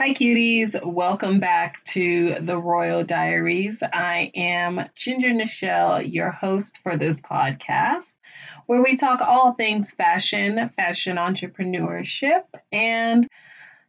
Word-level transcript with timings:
Hi, 0.00 0.14
cuties. 0.14 0.74
Welcome 0.82 1.40
back 1.40 1.84
to 1.88 2.36
the 2.40 2.56
Royal 2.56 3.04
Diaries. 3.04 3.82
I 3.82 4.32
am 4.34 4.88
Ginger 4.94 5.28
Nichelle, 5.28 6.10
your 6.10 6.30
host 6.30 6.78
for 6.82 6.96
this 6.96 7.20
podcast, 7.20 8.16
where 8.64 8.80
we 8.82 8.96
talk 8.96 9.20
all 9.20 9.52
things 9.52 9.90
fashion, 9.90 10.70
fashion 10.74 11.18
entrepreneurship, 11.18 12.44
and 12.72 13.28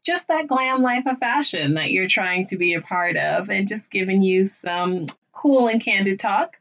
just 0.05 0.27
that 0.27 0.47
glam 0.47 0.81
life 0.81 1.05
of 1.05 1.17
fashion 1.17 1.75
that 1.75 1.91
you're 1.91 2.09
trying 2.09 2.45
to 2.47 2.57
be 2.57 2.73
a 2.73 2.81
part 2.81 3.15
of, 3.15 3.49
and 3.49 3.69
just 3.69 3.89
giving 3.89 4.21
you 4.21 4.43
some 4.43 5.05
cool 5.33 5.67
and 5.67 5.81
candid 5.81 6.19
talk, 6.19 6.57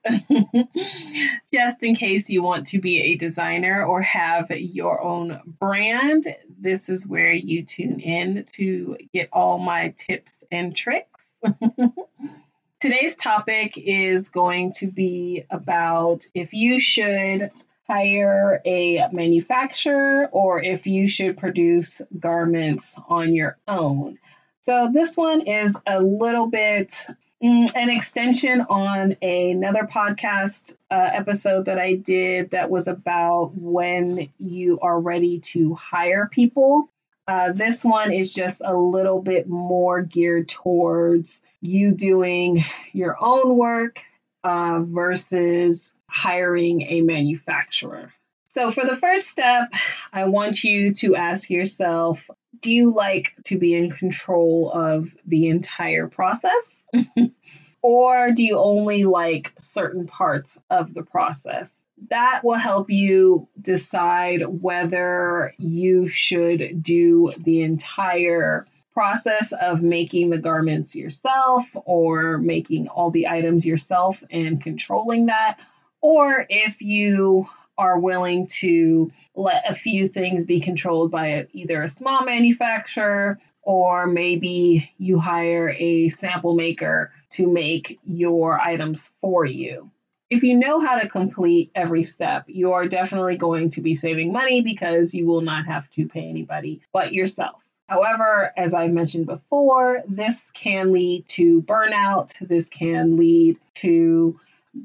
just 1.52 1.82
in 1.82 1.94
case 1.94 2.28
you 2.28 2.42
want 2.42 2.66
to 2.68 2.80
be 2.80 3.00
a 3.00 3.16
designer 3.16 3.84
or 3.84 4.00
have 4.02 4.50
your 4.50 5.02
own 5.02 5.40
brand. 5.58 6.34
This 6.58 6.88
is 6.88 7.06
where 7.06 7.32
you 7.32 7.64
tune 7.64 8.00
in 8.00 8.44
to 8.54 8.96
get 9.12 9.28
all 9.32 9.58
my 9.58 9.94
tips 9.96 10.44
and 10.50 10.74
tricks. 10.74 11.20
Today's 12.80 13.16
topic 13.16 13.74
is 13.76 14.28
going 14.28 14.72
to 14.74 14.86
be 14.86 15.44
about 15.50 16.26
if 16.34 16.52
you 16.52 16.80
should 16.80 17.50
hire 17.86 18.62
a 18.64 19.08
manufacturer 19.12 20.28
or 20.32 20.62
if 20.62 20.86
you 20.86 21.08
should 21.08 21.36
produce 21.36 22.00
garments 22.18 22.96
on 23.08 23.34
your 23.34 23.58
own. 23.66 24.18
So, 24.62 24.90
this 24.92 25.16
one 25.16 25.46
is 25.46 25.76
a 25.86 26.00
little 26.00 26.46
bit 26.46 27.06
an 27.40 27.88
extension 27.90 28.60
on 28.68 29.16
another 29.22 29.88
podcast 29.90 30.74
uh, 30.90 31.10
episode 31.12 31.66
that 31.66 31.78
I 31.78 31.94
did 31.94 32.50
that 32.50 32.70
was 32.70 32.86
about 32.86 33.52
when 33.54 34.30
you 34.38 34.78
are 34.80 35.00
ready 35.00 35.40
to 35.40 35.74
hire 35.74 36.28
people. 36.30 36.90
Uh, 37.26 37.52
this 37.52 37.84
one 37.84 38.12
is 38.12 38.34
just 38.34 38.60
a 38.64 38.74
little 38.76 39.22
bit 39.22 39.48
more 39.48 40.02
geared 40.02 40.48
towards 40.48 41.40
you 41.60 41.92
doing 41.92 42.64
your 42.92 43.16
own 43.20 43.56
work 43.56 44.00
uh, 44.44 44.80
versus 44.82 45.94
hiring 46.08 46.82
a 46.82 47.00
manufacturer. 47.02 48.12
So, 48.52 48.70
for 48.70 48.84
the 48.84 48.96
first 48.96 49.28
step, 49.28 49.72
I 50.12 50.24
want 50.24 50.64
you 50.64 50.92
to 50.94 51.14
ask 51.14 51.48
yourself 51.48 52.28
do 52.58 52.72
you 52.72 52.92
like 52.92 53.32
to 53.44 53.58
be 53.58 53.74
in 53.74 53.90
control 53.90 54.70
of 54.72 55.10
the 55.26 55.48
entire 55.48 56.08
process? 56.08 56.86
or 57.82 58.32
do 58.32 58.44
you 58.44 58.58
only 58.58 59.04
like 59.04 59.52
certain 59.58 60.06
parts 60.06 60.58
of 60.68 60.92
the 60.92 61.02
process? 61.02 61.72
That 62.08 62.40
will 62.42 62.58
help 62.58 62.90
you 62.90 63.48
decide 63.60 64.42
whether 64.46 65.54
you 65.58 66.08
should 66.08 66.82
do 66.82 67.32
the 67.38 67.62
entire 67.62 68.66
process 68.92 69.52
of 69.52 69.82
making 69.82 70.30
the 70.30 70.38
garments 70.38 70.94
yourself 70.94 71.64
or 71.84 72.38
making 72.38 72.88
all 72.88 73.10
the 73.10 73.28
items 73.28 73.64
yourself 73.64 74.22
and 74.30 74.62
controlling 74.62 75.26
that, 75.26 75.58
or 76.00 76.44
if 76.48 76.80
you 76.82 77.48
are 77.80 77.98
willing 77.98 78.46
to 78.46 79.10
let 79.34 79.68
a 79.68 79.74
few 79.74 80.06
things 80.06 80.44
be 80.44 80.60
controlled 80.60 81.10
by 81.10 81.46
either 81.52 81.82
a 81.82 81.88
small 81.88 82.24
manufacturer 82.24 83.38
or 83.62 84.06
maybe 84.06 84.90
you 84.98 85.18
hire 85.18 85.70
a 85.70 86.10
sample 86.10 86.54
maker 86.54 87.10
to 87.30 87.50
make 87.50 87.98
your 88.04 88.60
items 88.60 89.10
for 89.22 89.46
you. 89.46 89.90
If 90.28 90.42
you 90.42 90.56
know 90.56 90.78
how 90.80 90.98
to 90.98 91.08
complete 91.08 91.70
every 91.74 92.04
step, 92.04 92.44
you 92.48 92.72
are 92.72 92.86
definitely 92.86 93.36
going 93.36 93.70
to 93.70 93.80
be 93.80 93.94
saving 93.94 94.30
money 94.30 94.60
because 94.60 95.14
you 95.14 95.26
will 95.26 95.40
not 95.40 95.66
have 95.66 95.90
to 95.92 96.06
pay 96.06 96.28
anybody 96.28 96.82
but 96.92 97.14
yourself. 97.14 97.62
However, 97.88 98.52
as 98.56 98.74
I 98.74 98.88
mentioned 98.88 99.26
before, 99.26 100.02
this 100.06 100.50
can 100.52 100.92
lead 100.92 101.26
to 101.30 101.62
burnout. 101.62 102.32
This 102.40 102.68
can 102.68 103.16
lead 103.16 103.58
to 103.76 104.38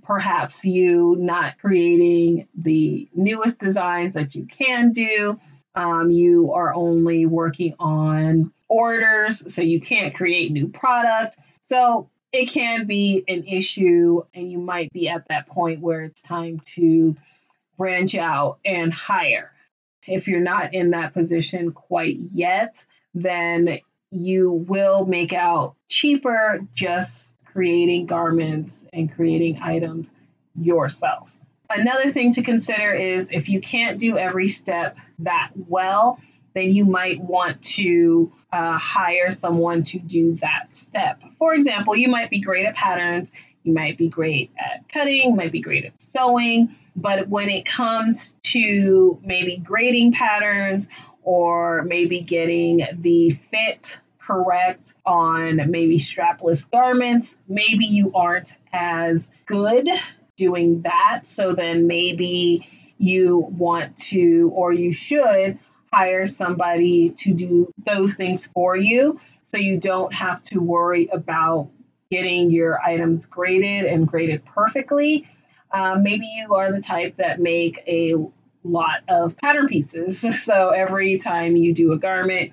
perhaps 0.04 0.64
you 0.66 1.16
not 1.20 1.58
creating 1.60 2.48
the 2.56 3.08
newest 3.14 3.60
designs 3.60 4.14
that 4.14 4.36
you 4.36 4.46
can 4.46 4.92
do. 4.92 5.40
Um, 5.76 6.10
you 6.10 6.54
are 6.54 6.74
only 6.74 7.26
working 7.26 7.76
on 7.80 8.52
orders, 8.68 9.54
so 9.54 9.62
you 9.62 9.82
can't 9.82 10.16
create 10.16 10.52
new 10.52 10.70
product. 10.70 11.38
So 11.68 12.10
it 12.32 12.50
can 12.50 12.88
be 12.88 13.24
an 13.28 13.46
issue, 13.46 14.24
and 14.34 14.52
you 14.52 14.58
might 14.58 14.92
be 14.92 15.10
at 15.10 15.28
that 15.30 15.48
point 15.48 15.82
where 15.82 16.04
it's 16.04 16.22
time 16.22 16.62
to 16.76 17.16
branch 17.78 18.16
out 18.16 18.60
and 18.66 18.94
hire. 18.94 19.52
If 20.08 20.28
you're 20.28 20.40
not 20.40 20.74
in 20.74 20.92
that 20.92 21.14
position 21.14 21.72
quite 21.72 22.18
yet, 22.18 22.86
then 23.14 23.80
you 24.12 24.52
will 24.52 25.06
make 25.06 25.34
out 25.34 25.76
cheaper 25.90 26.60
just 26.74 27.34
creating 27.56 28.06
garments 28.06 28.74
and 28.92 29.14
creating 29.16 29.58
items 29.62 30.08
yourself. 30.60 31.30
Another 31.70 32.12
thing 32.12 32.32
to 32.34 32.44
consider 32.44 32.92
is 32.94 33.30
if 33.32 33.48
you 33.48 33.62
can't 33.62 33.98
do 33.98 34.18
every 34.18 34.50
step 34.50 34.98
that 35.20 35.52
well, 35.56 36.20
then 36.54 36.74
you 36.74 36.84
might 36.84 37.20
want 37.22 37.62
to 37.62 38.32
uh, 38.52 38.78
hire 38.78 39.32
someone 39.32 39.84
to 39.84 40.00
do 40.00 40.36
that 40.42 40.68
step. 40.74 41.22
For 41.40 41.54
example, 41.54 41.96
you 41.96 42.10
might 42.10 42.30
be 42.30 42.42
great 42.42 42.66
at 42.66 42.76
patterns, 42.76 43.32
you 43.64 43.74
might 43.74 43.98
be 43.98 44.10
great 44.10 44.52
at 44.58 44.88
cutting, 44.90 45.36
might 45.36 45.54
be 45.54 45.62
great 45.62 45.86
at 45.86 46.00
sewing, 46.02 46.76
but 46.96 47.30
when 47.30 47.50
it 47.50 47.66
comes 47.66 48.36
to 48.44 49.18
maybe 49.24 49.58
grading 49.58 50.12
patterns 50.12 50.88
or 51.24 51.84
maybe 51.84 52.20
getting 52.20 52.86
the 53.00 53.32
fit 53.50 53.98
correct 54.26 54.94
on 55.06 55.70
maybe 55.70 56.00
strapless 56.00 56.70
garments, 56.70 57.34
maybe 57.48 57.86
you 57.86 58.14
aren't 58.14 58.54
as 58.74 59.30
good 59.46 59.88
doing 60.38 60.82
that. 60.82 61.22
So 61.26 61.54
then 61.54 61.88
maybe 61.88 62.68
you 62.98 63.38
want 63.38 63.98
to 63.98 64.52
or 64.54 64.74
you 64.74 64.94
should 64.94 65.60
hire 65.92 66.26
somebody 66.26 67.12
to 67.18 67.34
do 67.34 67.74
those 67.86 68.16
things 68.16 68.48
for 68.48 68.76
you 68.76 69.20
so 69.46 69.58
you 69.58 69.78
don't 69.78 70.14
have 70.14 70.42
to 70.44 70.60
worry 70.60 71.08
about 71.12 71.70
getting 72.12 72.52
your 72.52 72.82
items 72.82 73.26
graded 73.26 73.86
and 73.86 74.08
graded 74.08 74.44
perfectly. 74.46 75.28
Um, 75.72 76.04
maybe 76.04 76.26
you 76.28 76.56
are 76.56 76.72
the 76.72 76.82
type 76.82 77.18
that 77.18 77.40
make 77.40 77.80
a 77.88 78.16
lot 78.64 79.02
of 79.08 79.38
pattern 79.38 79.68
pieces. 79.68 80.26
So 80.36 80.70
every 80.70 81.18
time 81.18 81.56
you 81.56 81.74
do 81.74 81.92
a 81.94 81.98
garment, 81.98 82.52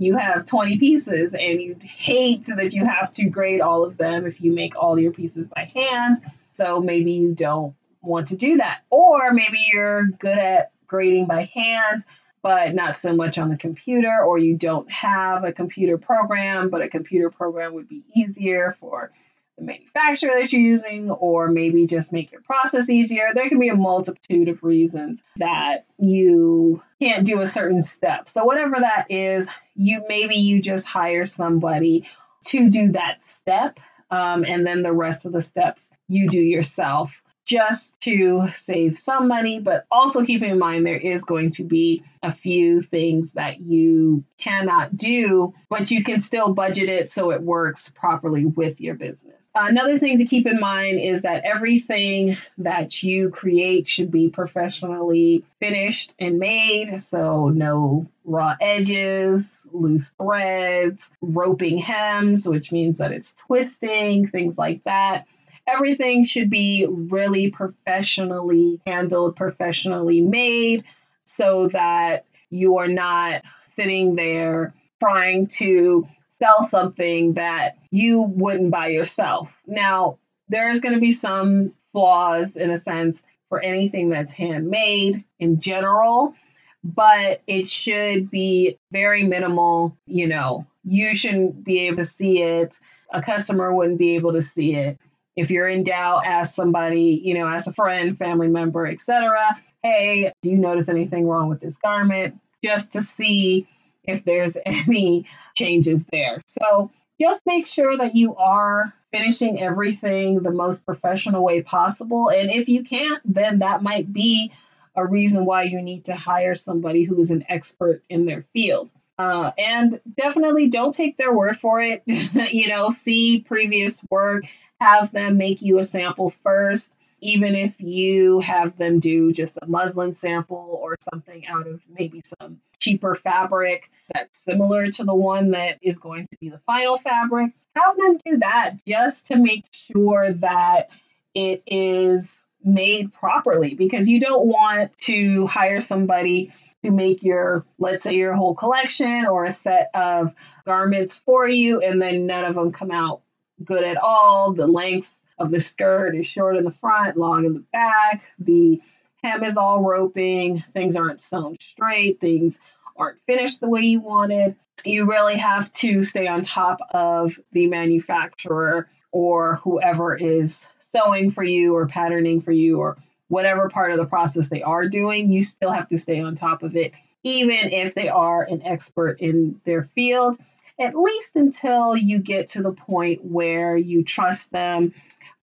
you 0.00 0.16
have 0.16 0.46
20 0.46 0.78
pieces 0.78 1.34
and 1.34 1.60
you 1.60 1.76
hate 1.82 2.46
that 2.46 2.72
you 2.72 2.86
have 2.86 3.12
to 3.12 3.28
grade 3.28 3.60
all 3.60 3.84
of 3.84 3.98
them 3.98 4.26
if 4.26 4.40
you 4.40 4.50
make 4.50 4.74
all 4.74 4.98
your 4.98 5.12
pieces 5.12 5.46
by 5.46 5.70
hand. 5.74 6.22
So 6.52 6.80
maybe 6.80 7.12
you 7.12 7.34
don't 7.34 7.74
want 8.00 8.28
to 8.28 8.36
do 8.36 8.56
that. 8.56 8.80
Or 8.88 9.30
maybe 9.34 9.58
you're 9.70 10.06
good 10.06 10.38
at 10.38 10.72
grading 10.86 11.26
by 11.26 11.50
hand, 11.52 12.02
but 12.40 12.74
not 12.74 12.96
so 12.96 13.14
much 13.14 13.36
on 13.36 13.50
the 13.50 13.58
computer, 13.58 14.24
or 14.24 14.38
you 14.38 14.56
don't 14.56 14.90
have 14.90 15.44
a 15.44 15.52
computer 15.52 15.98
program, 15.98 16.70
but 16.70 16.80
a 16.80 16.88
computer 16.88 17.28
program 17.28 17.74
would 17.74 17.86
be 17.86 18.02
easier 18.16 18.74
for 18.80 19.12
the 19.60 19.66
manufacturer 19.66 20.32
that 20.40 20.52
you're 20.52 20.60
using, 20.60 21.10
or 21.10 21.48
maybe 21.48 21.86
just 21.86 22.12
make 22.12 22.32
your 22.32 22.42
process 22.42 22.88
easier. 22.88 23.28
There 23.34 23.48
can 23.48 23.60
be 23.60 23.68
a 23.68 23.74
multitude 23.74 24.48
of 24.48 24.62
reasons 24.62 25.20
that 25.36 25.86
you 25.98 26.82
can't 27.00 27.24
do 27.24 27.40
a 27.40 27.48
certain 27.48 27.82
step. 27.82 28.28
So, 28.28 28.44
whatever 28.44 28.76
that 28.80 29.10
is, 29.10 29.48
you 29.76 30.02
maybe 30.08 30.36
you 30.36 30.60
just 30.60 30.86
hire 30.86 31.24
somebody 31.24 32.08
to 32.46 32.70
do 32.70 32.92
that 32.92 33.22
step, 33.22 33.78
um, 34.10 34.44
and 34.44 34.66
then 34.66 34.82
the 34.82 34.92
rest 34.92 35.26
of 35.26 35.32
the 35.32 35.42
steps 35.42 35.90
you 36.08 36.28
do 36.28 36.40
yourself 36.40 37.22
just 37.44 37.98
to 38.00 38.48
save 38.56 38.98
some 38.98 39.26
money, 39.26 39.58
but 39.58 39.84
also 39.90 40.24
keep 40.24 40.42
in 40.42 40.58
mind 40.58 40.86
there 40.86 40.96
is 40.96 41.24
going 41.24 41.50
to 41.50 41.64
be 41.64 42.04
a 42.22 42.32
few 42.32 42.80
things 42.80 43.32
that 43.32 43.60
you 43.60 44.24
cannot 44.38 44.96
do, 44.96 45.52
but 45.68 45.90
you 45.90 46.04
can 46.04 46.20
still 46.20 46.54
budget 46.54 46.88
it 46.88 47.10
so 47.10 47.30
it 47.30 47.42
works 47.42 47.88
properly 47.88 48.44
with 48.44 48.80
your 48.80 48.94
business. 48.94 49.39
Uh, 49.52 49.66
another 49.68 49.98
thing 49.98 50.18
to 50.18 50.24
keep 50.24 50.46
in 50.46 50.60
mind 50.60 51.00
is 51.00 51.22
that 51.22 51.44
everything 51.44 52.36
that 52.58 53.02
you 53.02 53.30
create 53.30 53.88
should 53.88 54.10
be 54.10 54.28
professionally 54.28 55.44
finished 55.58 56.12
and 56.20 56.38
made. 56.38 57.02
So, 57.02 57.48
no 57.48 58.06
raw 58.24 58.54
edges, 58.60 59.60
loose 59.72 60.10
threads, 60.20 61.10
roping 61.20 61.78
hems, 61.78 62.46
which 62.46 62.70
means 62.70 62.98
that 62.98 63.10
it's 63.10 63.34
twisting, 63.46 64.28
things 64.28 64.56
like 64.56 64.84
that 64.84 65.26
everything 65.66 66.24
should 66.24 66.50
be 66.50 66.86
really 66.88 67.50
professionally 67.50 68.80
handled, 68.86 69.36
professionally 69.36 70.20
made, 70.20 70.84
so 71.24 71.68
that 71.68 72.24
you 72.50 72.78
are 72.78 72.88
not 72.88 73.42
sitting 73.66 74.14
there 74.16 74.74
trying 75.00 75.46
to 75.46 76.06
sell 76.40 76.64
something 76.64 77.34
that 77.34 77.76
you 77.90 78.20
wouldn't 78.22 78.70
buy 78.70 78.88
yourself. 78.88 79.52
Now, 79.66 80.18
there 80.48 80.70
is 80.70 80.80
going 80.80 80.94
to 80.94 81.00
be 81.00 81.12
some 81.12 81.72
flaws 81.92 82.56
in 82.56 82.70
a 82.70 82.78
sense 82.78 83.22
for 83.48 83.60
anything 83.60 84.08
that's 84.08 84.32
handmade 84.32 85.24
in 85.38 85.60
general, 85.60 86.34
but 86.82 87.42
it 87.46 87.66
should 87.66 88.30
be 88.30 88.78
very 88.90 89.24
minimal, 89.24 89.96
you 90.06 90.26
know, 90.26 90.66
you 90.84 91.14
shouldn't 91.14 91.62
be 91.64 91.80
able 91.86 91.98
to 91.98 92.04
see 92.04 92.42
it. 92.42 92.78
A 93.12 93.20
customer 93.20 93.74
wouldn't 93.74 93.98
be 93.98 94.14
able 94.14 94.32
to 94.32 94.42
see 94.42 94.74
it. 94.74 94.98
If 95.36 95.50
you're 95.50 95.68
in 95.68 95.84
doubt, 95.84 96.26
ask 96.26 96.54
somebody, 96.54 97.20
you 97.22 97.34
know, 97.34 97.46
ask 97.46 97.66
a 97.66 97.72
friend, 97.72 98.16
family 98.16 98.48
member, 98.48 98.86
etc. 98.86 99.60
Hey, 99.82 100.32
do 100.42 100.50
you 100.50 100.58
notice 100.58 100.88
anything 100.88 101.26
wrong 101.26 101.48
with 101.48 101.60
this 101.60 101.76
garment? 101.76 102.40
Just 102.62 102.92
to 102.92 103.02
see 103.02 103.66
if 104.10 104.24
there's 104.24 104.56
any 104.66 105.26
changes 105.54 106.04
there. 106.10 106.42
So 106.46 106.90
just 107.20 107.44
make 107.46 107.66
sure 107.66 107.96
that 107.98 108.14
you 108.14 108.36
are 108.36 108.92
finishing 109.12 109.60
everything 109.60 110.42
the 110.42 110.50
most 110.50 110.84
professional 110.86 111.44
way 111.44 111.62
possible. 111.62 112.30
And 112.30 112.50
if 112.50 112.68
you 112.68 112.84
can't, 112.84 113.20
then 113.24 113.58
that 113.58 113.82
might 113.82 114.12
be 114.12 114.52
a 114.94 115.06
reason 115.06 115.44
why 115.44 115.64
you 115.64 115.82
need 115.82 116.04
to 116.04 116.14
hire 116.14 116.54
somebody 116.54 117.04
who 117.04 117.20
is 117.20 117.30
an 117.30 117.44
expert 117.48 118.02
in 118.08 118.24
their 118.26 118.44
field. 118.52 118.90
Uh, 119.18 119.50
and 119.58 120.00
definitely 120.16 120.68
don't 120.68 120.94
take 120.94 121.16
their 121.16 121.32
word 121.32 121.56
for 121.58 121.82
it. 121.82 122.02
you 122.06 122.68
know, 122.68 122.88
see 122.88 123.44
previous 123.46 124.02
work, 124.10 124.44
have 124.80 125.12
them 125.12 125.36
make 125.36 125.60
you 125.60 125.78
a 125.78 125.84
sample 125.84 126.32
first, 126.42 126.92
even 127.20 127.54
if 127.54 127.80
you 127.80 128.40
have 128.40 128.76
them 128.76 128.98
do 128.98 129.32
just 129.32 129.58
a 129.60 129.66
muslin 129.66 130.14
sample 130.14 130.78
or 130.82 130.96
something 131.12 131.46
out 131.46 131.66
of 131.66 131.80
maybe 131.98 132.22
some 132.24 132.60
cheaper 132.78 133.14
fabric 133.14 133.90
that's 134.12 134.38
similar 134.44 134.86
to 134.88 135.04
the 135.04 135.14
one 135.14 135.50
that 135.52 135.78
is 135.82 135.98
going 135.98 136.26
to 136.30 136.36
be 136.40 136.48
the 136.48 136.60
final 136.66 136.98
fabric. 136.98 137.52
Have 137.76 137.96
them 137.96 138.18
do 138.24 138.38
that 138.38 138.72
just 138.86 139.28
to 139.28 139.36
make 139.36 139.64
sure 139.72 140.32
that 140.32 140.88
it 141.34 141.62
is 141.66 142.28
made 142.64 143.12
properly 143.12 143.74
because 143.74 144.08
you 144.08 144.20
don't 144.20 144.46
want 144.46 144.96
to 144.98 145.46
hire 145.46 145.80
somebody 145.80 146.52
to 146.84 146.90
make 146.90 147.22
your, 147.22 147.64
let's 147.78 148.02
say, 148.02 148.14
your 148.14 148.34
whole 148.34 148.54
collection 148.54 149.26
or 149.26 149.44
a 149.44 149.52
set 149.52 149.90
of 149.94 150.34
garments 150.64 151.20
for 151.24 151.46
you, 151.48 151.80
and 151.80 152.00
then 152.00 152.26
none 152.26 152.44
of 152.44 152.54
them 152.54 152.72
come 152.72 152.90
out 152.90 153.20
good 153.62 153.84
at 153.84 153.98
all. 153.98 154.52
The 154.52 154.66
length 154.66 155.14
of 155.40 155.50
the 155.50 155.58
skirt 155.58 156.14
is 156.14 156.26
short 156.26 156.56
in 156.56 156.64
the 156.64 156.74
front, 156.80 157.16
long 157.16 157.46
in 157.46 157.54
the 157.54 157.64
back. 157.72 158.22
The 158.38 158.80
hem 159.22 159.42
is 159.42 159.56
all 159.56 159.82
roping. 159.82 160.62
Things 160.72 160.94
aren't 160.94 161.20
sewn 161.20 161.56
straight. 161.60 162.20
Things 162.20 162.58
aren't 162.96 163.20
finished 163.26 163.60
the 163.60 163.68
way 163.68 163.80
you 163.80 164.00
wanted. 164.00 164.54
You 164.84 165.10
really 165.10 165.36
have 165.36 165.72
to 165.74 166.04
stay 166.04 166.26
on 166.26 166.42
top 166.42 166.78
of 166.92 167.38
the 167.52 167.66
manufacturer 167.66 168.88
or 169.12 169.56
whoever 169.64 170.14
is 170.16 170.66
sewing 170.92 171.30
for 171.30 171.42
you 171.42 171.74
or 171.74 171.86
patterning 171.86 172.40
for 172.40 172.52
you 172.52 172.78
or 172.78 172.96
whatever 173.28 173.68
part 173.68 173.92
of 173.92 173.98
the 173.98 174.06
process 174.06 174.48
they 174.48 174.62
are 174.62 174.88
doing, 174.88 175.32
you 175.32 175.42
still 175.42 175.70
have 175.70 175.88
to 175.88 175.98
stay 175.98 176.20
on 176.20 176.34
top 176.34 176.62
of 176.62 176.74
it, 176.74 176.92
even 177.22 177.72
if 177.72 177.94
they 177.94 178.08
are 178.08 178.42
an 178.42 178.62
expert 178.64 179.20
in 179.20 179.60
their 179.64 179.84
field, 179.94 180.36
at 180.80 180.96
least 180.96 181.36
until 181.36 181.96
you 181.96 182.18
get 182.18 182.48
to 182.48 182.62
the 182.62 182.72
point 182.72 183.24
where 183.24 183.76
you 183.76 184.02
trust 184.02 184.50
them, 184.50 184.92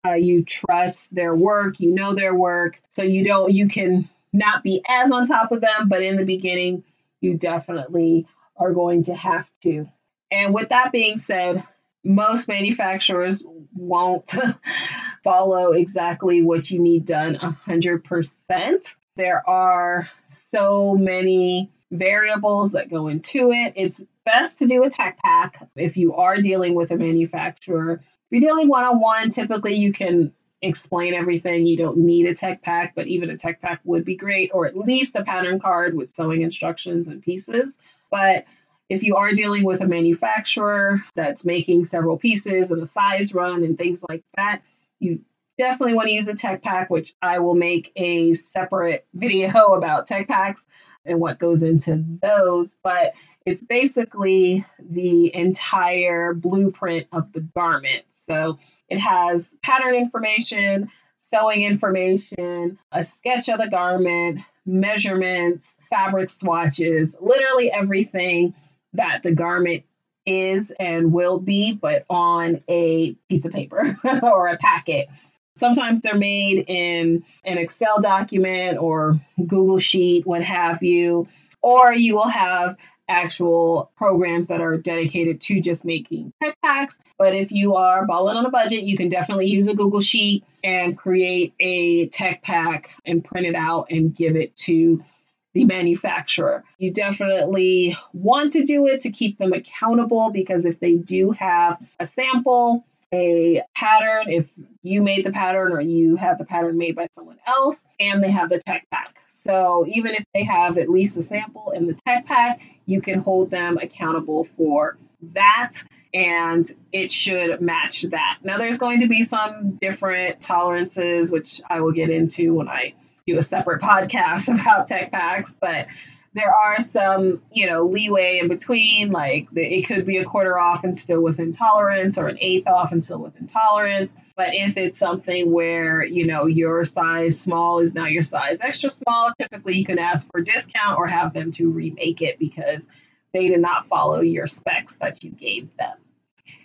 uh, 0.05 0.15
you 0.15 0.45
trust 0.45 1.15
their 1.15 1.35
work, 1.35 1.81
you 1.81 1.93
know 1.93 2.15
their 2.15 2.35
work, 2.35 2.81
so 2.91 3.03
you 3.03 3.25
don't, 3.25 3.53
you 3.53 3.69
can 3.69 4.09
not 4.33 4.63
be 4.63 4.83
as 4.89 5.11
on 5.11 5.27
top 5.27 5.53
of 5.53 5.61
them, 5.61 5.89
but 5.89 6.03
in 6.03 6.17
the 6.17 6.25
beginning, 6.25 6.85
you 7.21 7.35
definitely 7.35 8.27
are 8.57 8.73
going 8.73 9.05
to 9.05 9.15
have 9.15 9.49
to. 9.63 9.89
And 10.31 10.53
with 10.53 10.71
that 10.71 10.93
being 10.93 11.17
said, 11.17 11.65
most 12.05 12.49
manufacturers 12.49 13.43
won't 13.75 14.35
follow 15.25 15.73
exactly 15.73 16.43
what 16.43 16.71
you 16.71 16.81
need 16.81 17.07
done 17.07 17.37
100%. 17.37 18.95
There 19.17 19.49
are 19.49 20.09
so 20.25 20.95
many 20.95 21.71
variables 21.91 22.73
that 22.73 22.91
go 22.91 23.09
into 23.09 23.53
it. 23.53 23.75
It's 23.77 24.01
best 24.25 24.59
to 24.59 24.67
do 24.67 24.83
a 24.85 24.91
tech 24.91 25.19
pack 25.25 25.67
if 25.77 25.97
you 25.97 26.15
are 26.15 26.41
dealing 26.41 26.75
with 26.75 26.91
a 26.91 26.97
manufacturer. 26.97 28.03
You're 28.35 28.41
dealing 28.41 28.67
one 28.67 28.83
on 28.83 28.99
one, 28.99 29.31
typically 29.31 29.77
you 29.77 29.93
can 29.93 30.33
explain 30.61 31.15
everything. 31.15 31.67
You 31.67 31.77
don't 31.77 31.99
need 31.99 32.27
a 32.27 32.35
tech 32.35 32.63
pack, 32.63 32.97
but 32.97 33.07
even 33.07 33.31
a 33.31 33.37
tech 33.37 33.61
pack 33.61 33.81
would 33.85 34.05
be 34.05 34.17
great, 34.17 34.51
or 34.53 34.67
at 34.67 34.77
least 34.77 35.15
a 35.15 35.23
pattern 35.23 35.61
card 35.61 35.95
with 35.95 36.13
sewing 36.13 36.43
instructions 36.43 37.07
and 37.07 37.23
pieces. 37.23 37.77
But 38.11 38.47
if 38.89 39.05
you 39.05 39.15
are 39.15 39.31
dealing 39.31 39.63
with 39.63 39.83
a 39.83 39.87
manufacturer 39.87 41.01
that's 41.15 41.45
making 41.45 41.85
several 41.85 42.19
pieces 42.19 42.73
and 42.73 42.83
a 42.83 42.87
size 42.87 43.33
run 43.33 43.63
and 43.63 43.79
things 43.79 44.03
like 44.09 44.25
that, 44.37 44.63
you 44.99 45.21
definitely 45.57 45.95
want 45.95 46.09
to 46.09 46.15
use 46.15 46.27
a 46.27 46.35
tech 46.35 46.61
pack, 46.61 46.91
which 46.91 47.15
I 47.23 47.39
will 47.39 47.55
make 47.55 47.93
a 47.95 48.35
separate 48.35 49.07
video 49.15 49.75
about 49.75 50.09
tech 50.09 50.27
packs 50.27 50.65
and 51.05 51.21
what 51.21 51.39
goes 51.39 51.63
into 51.63 52.05
those. 52.21 52.69
But 52.83 53.13
it's 53.47 53.63
basically 53.63 54.65
the 54.81 55.35
entire 55.35 56.33
blueprint 56.33 57.07
of 57.13 57.33
the 57.33 57.41
garment. 57.41 58.05
So 58.27 58.59
it 58.89 58.99
has 58.99 59.51
pattern 59.63 59.95
information, 59.95 60.91
sewing 61.21 61.63
information, 61.63 62.79
a 62.93 63.05
sketch 63.05 63.49
of 63.49 63.59
the 63.59 63.69
garment, 63.69 64.41
measurements, 64.67 65.77
fabric 65.91 66.31
swatches, 66.31 67.15
literally 67.21 67.71
everything 67.71 68.55
that 68.95 69.23
the 69.23 69.33
garment 69.33 69.85
is 70.27 70.73
and 70.79 71.13
will 71.13 71.39
be, 71.39 71.73
but 71.73 72.05
on 72.09 72.63
a 72.69 73.15
piece 73.29 73.45
of 73.45 73.53
paper 73.53 73.99
or 74.23 74.49
a 74.49 74.57
packet. 74.59 75.09
Sometimes 75.57 76.03
they're 76.03 76.17
made 76.17 76.65
in 76.69 77.25
an 77.45 77.59
Excel 77.59 78.01
document 78.01 78.79
or 78.79 79.21
Google 79.39 79.79
Sheet, 79.79 80.27
what 80.27 80.43
have 80.43 80.83
you, 80.83 81.29
or 81.63 81.93
you 81.93 82.15
will 82.17 82.29
have 82.29 82.77
actual 83.09 83.91
programs 83.97 84.49
that 84.49 84.61
are 84.61 84.77
dedicated 84.77 85.41
to 85.43 85.61
just 85.61 85.85
making 85.85 86.33
tech 86.43 86.57
packs. 86.63 86.99
But 87.19 87.35
if 87.35 87.53
you 87.53 87.77
are 87.77 88.07
balling 88.07 88.37
on 88.37 88.47
a 88.47 88.51
budget, 88.51 88.85
you 88.85 88.97
can 88.97 89.09
definitely 89.09 89.47
use 89.47 89.67
a 89.67 89.75
Google 89.75 90.01
Sheet 90.01 90.45
and 90.63 90.97
create 90.97 91.55
a 91.61 92.09
tech 92.09 92.43
pack 92.43 92.91
and 93.05 93.25
print 93.25 93.47
it 93.47 93.55
out 93.55 93.89
and 93.91 94.15
give 94.15 94.37
it 94.37 94.57
to 94.57 95.05
the 95.53 95.65
manufacturer. 95.65 96.65
You 96.79 96.93
definitely 96.93 97.97
want 98.13 98.53
to 98.53 98.65
do 98.65 98.87
it 98.89 99.03
to 99.03 99.11
keep 99.11 99.39
them 99.39 99.53
accountable 99.53 100.31
because 100.31 100.65
if 100.65 100.81
they 100.81 100.97
do 100.97 101.31
have 101.31 101.79
a 102.01 102.07
sample, 102.07 102.85
a 103.13 103.63
pattern, 103.77 104.25
if 104.29 104.51
you 104.83 105.01
made 105.01 105.25
the 105.25 105.31
pattern 105.31 105.73
or 105.73 105.81
you 105.81 106.17
have 106.17 106.39
the 106.39 106.45
pattern 106.45 106.77
made 106.77 106.97
by 106.97 107.07
someone 107.13 107.39
else, 107.47 107.81
and 108.01 108.23
they 108.23 108.31
have 108.31 108.49
the 108.49 108.59
tech 108.59 108.87
pack. 108.91 109.15
So 109.31 109.87
even 109.89 110.15
if 110.15 110.25
they 110.35 110.43
have 110.43 110.79
at 110.79 110.89
least 110.89 111.15
the 111.15 111.23
sample 111.23 111.71
in 111.71 111.87
the 111.87 111.95
tech 111.95 112.27
pack, 112.27 112.61
you 112.87 113.01
can 113.01 113.21
hold 113.21 113.51
them 113.51 113.79
accountable 113.79 114.45
for 114.57 114.97
that 115.33 115.73
and 116.13 116.71
it 116.93 117.11
should 117.11 117.61
match 117.61 118.03
that. 118.03 118.39
Now, 118.45 118.57
there's 118.57 118.79
going 118.79 119.01
to 119.01 119.09
be 119.09 119.25
some 119.25 119.79
different 119.81 120.41
tolerances, 120.41 121.31
which 121.31 121.61
I 121.69 121.81
will 121.81 121.91
get 121.91 122.09
into 122.09 122.55
when 122.55 122.69
I 122.69 122.95
do 123.27 123.37
a 123.37 123.43
separate 123.43 123.83
podcast 123.83 124.49
about 124.61 124.87
tech 124.87 125.11
packs, 125.11 125.57
but 125.61 125.89
there 126.35 126.53
are 126.53 126.81
some, 126.81 127.43
you 127.53 127.69
know, 127.69 127.87
leeway 127.87 128.39
in 128.41 128.49
between. 128.49 129.11
Like 129.11 129.49
it 129.55 129.87
could 129.87 130.07
be 130.07 130.19
a 130.19 130.25
quarter 130.25 130.59
off 130.59 130.85
and 130.85 130.97
still 130.97 131.23
within 131.23 131.53
tolerance, 131.53 132.19
or 132.19 132.29
an 132.29 132.39
eighth 132.41 132.67
off 132.67 132.93
and 132.93 133.05
still 133.05 133.19
within 133.19 133.47
tolerance. 133.47 134.13
But 134.37 134.49
if 134.53 134.77
it's 134.77 134.99
something 134.99 135.53
where, 135.53 136.05
you 136.05 136.27
know, 136.27 136.47
your 136.47 136.85
size 136.85 137.41
small 137.41 137.79
is 137.79 137.95
now 137.95 138.07
your 138.07 138.25
size 138.25 138.59
extra 138.61 138.91
small, 138.91 139.33
typically 139.41 139.77
you 139.77 139.85
can 139.85 139.99
ask 139.99 140.29
for 140.31 140.41
a 140.41 140.45
discount 140.45 140.99
or 140.99 141.07
have 141.07 141.33
them 141.33 141.53
to 141.53 141.71
remake 141.71 142.21
it 142.21 142.39
because 142.39 142.89
they 143.33 143.49
did 143.49 143.61
not 143.61 143.87
follow 143.87 144.21
your 144.21 144.47
specs 144.47 144.97
that 144.97 145.23
you 145.23 145.31
gave 145.31 145.69
them. 145.77 145.97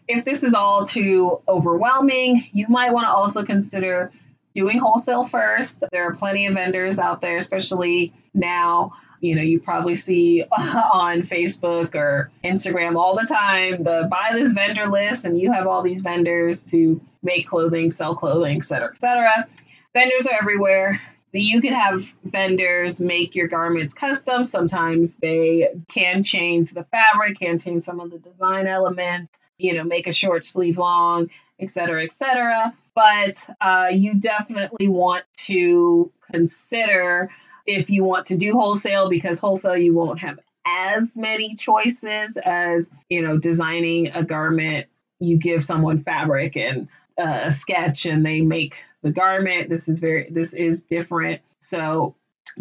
If 0.08 0.26
this 0.26 0.44
is 0.44 0.56
all 0.56 0.88
too 0.88 1.42
overwhelming, 1.48 2.48
you 2.52 2.68
might 2.70 2.92
want 2.92 3.06
to 3.06 3.12
also 3.12 3.44
consider 3.44 4.12
doing 4.56 4.80
wholesale 4.80 5.26
first. 5.26 5.84
There 5.92 6.08
are 6.08 6.16
plenty 6.16 6.48
of 6.48 6.56
vendors 6.56 6.98
out 6.98 7.22
there, 7.22 7.38
especially 7.38 8.14
now. 8.34 8.94
You 9.22 9.36
know, 9.36 9.42
you 9.42 9.60
probably 9.60 9.96
see 9.96 10.44
on 10.52 11.22
Facebook 11.22 11.96
or 11.96 12.32
Instagram 12.44 12.96
all 12.96 13.16
the 13.16 13.26
time 13.26 13.84
the 13.84 14.08
buy 14.10 14.32
this 14.34 14.54
vendor 14.54 14.88
list, 14.88 15.26
and 15.26 15.40
you 15.40 15.52
have 15.52 15.68
all 15.68 15.82
these 15.82 16.02
vendors 16.02 16.64
to 16.64 17.02
make 17.24 17.48
clothing, 17.48 17.92
sell 17.92 18.16
clothing, 18.16 18.58
et 18.58 18.66
cetera, 18.66 18.90
et 18.92 18.98
cetera. 18.98 19.48
Vendors 19.94 20.28
are 20.28 20.38
everywhere. 20.40 21.02
You 21.32 21.62
can 21.62 21.74
have 21.74 22.04
vendors 22.24 23.00
make 23.00 23.36
your 23.36 23.48
garments 23.48 23.94
custom. 23.94 24.46
Sometimes 24.46 25.12
they 25.22 25.70
can 25.88 26.24
change 26.24 26.72
the 26.72 26.86
fabric, 26.86 27.40
can 27.40 27.60
change 27.60 27.84
some 27.84 28.00
of 28.00 28.10
the 28.10 28.18
design 28.18 28.66
elements, 28.66 29.32
you 29.58 29.76
know, 29.76 29.84
make 29.84 30.08
a 30.08 30.12
short 30.12 30.44
sleeve 30.44 30.80
long, 30.80 31.30
et 31.60 31.70
cetera, 31.70 32.04
et 32.04 32.12
cetera 32.12 32.74
but 33.00 33.50
uh, 33.62 33.88
you 33.92 34.16
definitely 34.16 34.90
want 34.90 35.24
to 35.38 36.12
consider 36.32 37.30
if 37.70 37.92
you 37.92 38.04
want 38.04 38.26
to 38.28 38.36
do 38.36 38.54
wholesale 38.54 39.10
because 39.10 39.38
wholesale 39.38 39.78
you 39.78 39.94
won't 39.94 40.20
have 40.20 40.40
as 40.66 41.08
many 41.16 41.56
choices 41.56 42.36
as 42.44 42.90
you 43.10 43.22
know 43.22 43.38
designing 43.38 44.08
a 44.08 44.24
garment. 44.24 44.88
You 45.20 45.38
give 45.38 45.64
someone 45.64 46.04
fabric 46.04 46.56
and 46.56 46.88
uh, 47.18 47.42
a 47.46 47.52
sketch 47.52 48.06
and 48.06 48.26
they 48.26 48.42
make 48.42 48.76
the 49.04 49.12
garment. 49.12 49.70
This 49.70 49.88
is 49.88 50.00
very 50.00 50.30
this 50.32 50.54
is 50.54 50.84
different. 50.84 51.42
So 51.60 52.16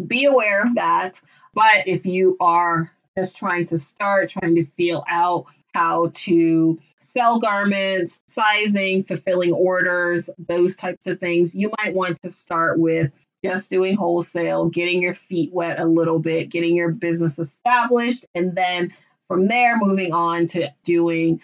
be 0.05 0.25
aware 0.25 0.61
of 0.61 0.75
that. 0.75 1.19
But 1.55 1.87
if 1.87 2.05
you 2.05 2.37
are 2.39 2.91
just 3.17 3.37
trying 3.37 3.65
to 3.67 3.79
start 3.79 4.29
trying 4.29 4.55
to 4.55 4.65
feel 4.77 5.03
out 5.09 5.45
how 5.73 6.11
to 6.13 6.79
sell 7.01 7.39
garments, 7.39 8.19
sizing, 8.27 9.03
fulfilling 9.03 9.53
orders, 9.53 10.29
those 10.37 10.75
types 10.75 11.07
of 11.07 11.19
things, 11.19 11.55
you 11.55 11.71
might 11.79 11.95
want 11.95 12.21
to 12.21 12.29
start 12.29 12.79
with 12.79 13.11
just 13.43 13.69
doing 13.69 13.95
wholesale, 13.95 14.69
getting 14.69 15.01
your 15.01 15.15
feet 15.15 15.51
wet 15.53 15.79
a 15.79 15.85
little 15.85 16.19
bit, 16.19 16.49
getting 16.49 16.75
your 16.75 16.91
business 16.91 17.39
established, 17.39 18.25
and 18.35 18.55
then 18.55 18.93
from 19.27 19.47
there, 19.47 19.77
moving 19.77 20.11
on 20.11 20.47
to 20.47 20.69
doing 20.83 21.39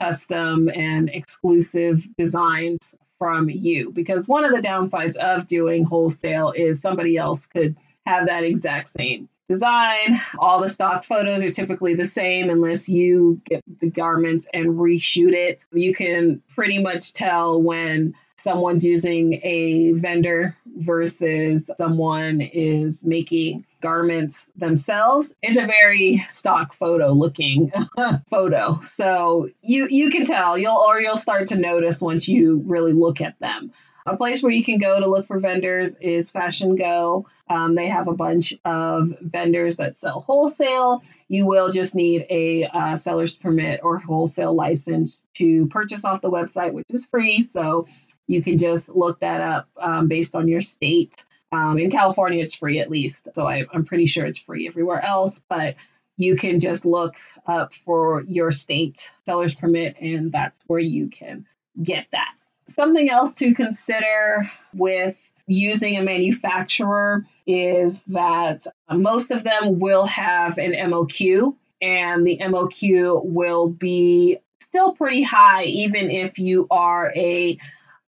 custom 0.00 0.68
and 0.68 1.08
exclusive 1.08 2.06
designs 2.16 2.94
from 3.18 3.48
you. 3.48 3.92
Because 3.92 4.28
one 4.28 4.44
of 4.44 4.52
the 4.52 4.66
downsides 4.66 5.16
of 5.16 5.46
doing 5.46 5.84
wholesale 5.84 6.52
is 6.54 6.80
somebody 6.80 7.16
else 7.16 7.44
could 7.46 7.76
have 8.06 8.26
that 8.26 8.44
exact 8.44 8.88
same 8.88 9.28
design. 9.48 10.20
All 10.38 10.60
the 10.60 10.68
stock 10.68 11.04
photos 11.04 11.42
are 11.42 11.50
typically 11.50 11.94
the 11.94 12.06
same 12.06 12.50
unless 12.50 12.88
you 12.88 13.40
get 13.44 13.62
the 13.80 13.90
garments 13.90 14.46
and 14.52 14.78
reshoot 14.78 15.32
it. 15.32 15.64
You 15.72 15.94
can 15.94 16.42
pretty 16.54 16.78
much 16.78 17.14
tell 17.14 17.60
when 17.60 18.14
someone's 18.42 18.84
using 18.84 19.40
a 19.42 19.92
vendor 19.92 20.56
versus 20.66 21.70
someone 21.76 22.40
is 22.40 23.04
making 23.04 23.64
garments 23.80 24.48
themselves. 24.56 25.32
It's 25.42 25.56
a 25.56 25.66
very 25.66 26.24
stock 26.28 26.74
photo 26.74 27.12
looking 27.12 27.72
photo. 28.30 28.80
So 28.80 29.50
you 29.62 29.88
you 29.88 30.10
can 30.10 30.24
tell 30.24 30.58
you'll 30.58 30.76
or 30.76 31.00
you'll 31.00 31.16
start 31.16 31.48
to 31.48 31.56
notice 31.56 32.00
once 32.00 32.28
you 32.28 32.62
really 32.66 32.92
look 32.92 33.20
at 33.20 33.38
them. 33.40 33.72
A 34.06 34.16
place 34.16 34.42
where 34.42 34.52
you 34.52 34.64
can 34.64 34.78
go 34.78 34.98
to 34.98 35.06
look 35.06 35.26
for 35.26 35.38
vendors 35.38 35.94
is 36.00 36.30
Fashion 36.30 36.74
Go. 36.76 37.26
Um, 37.48 37.74
they 37.74 37.88
have 37.88 38.08
a 38.08 38.14
bunch 38.14 38.54
of 38.64 39.12
vendors 39.20 39.76
that 39.76 39.96
sell 39.96 40.20
wholesale. 40.20 41.02
You 41.28 41.46
will 41.46 41.70
just 41.70 41.94
need 41.94 42.26
a 42.30 42.64
uh, 42.64 42.96
seller's 42.96 43.36
permit 43.36 43.80
or 43.82 43.98
wholesale 43.98 44.54
license 44.54 45.24
to 45.34 45.66
purchase 45.66 46.04
off 46.04 46.22
the 46.22 46.30
website, 46.30 46.72
which 46.72 46.86
is 46.90 47.04
free. 47.06 47.42
So 47.42 47.86
you 48.30 48.40
can 48.40 48.56
just 48.56 48.88
look 48.88 49.18
that 49.18 49.40
up 49.40 49.68
um, 49.76 50.06
based 50.06 50.36
on 50.36 50.46
your 50.46 50.60
state. 50.60 51.16
Um, 51.50 51.78
in 51.78 51.90
California, 51.90 52.44
it's 52.44 52.54
free 52.54 52.78
at 52.78 52.88
least. 52.88 53.26
So 53.34 53.48
I, 53.48 53.66
I'm 53.74 53.84
pretty 53.84 54.06
sure 54.06 54.24
it's 54.24 54.38
free 54.38 54.68
everywhere 54.68 55.04
else, 55.04 55.40
but 55.48 55.74
you 56.16 56.36
can 56.36 56.60
just 56.60 56.84
look 56.84 57.16
up 57.46 57.74
for 57.84 58.22
your 58.28 58.52
state 58.52 59.10
seller's 59.26 59.52
permit, 59.52 59.96
and 60.00 60.30
that's 60.30 60.60
where 60.68 60.78
you 60.78 61.08
can 61.08 61.44
get 61.82 62.06
that. 62.12 62.34
Something 62.68 63.10
else 63.10 63.34
to 63.34 63.52
consider 63.52 64.48
with 64.74 65.16
using 65.48 65.96
a 65.96 66.02
manufacturer 66.02 67.26
is 67.48 68.04
that 68.04 68.64
most 68.92 69.32
of 69.32 69.42
them 69.42 69.80
will 69.80 70.06
have 70.06 70.56
an 70.56 70.70
MOQ, 70.70 71.56
and 71.82 72.24
the 72.24 72.38
MOQ 72.38 73.24
will 73.24 73.68
be 73.68 74.38
still 74.60 74.92
pretty 74.92 75.24
high, 75.24 75.64
even 75.64 76.12
if 76.12 76.38
you 76.38 76.68
are 76.70 77.12
a 77.16 77.58